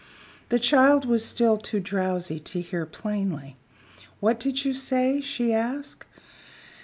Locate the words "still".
1.23-1.59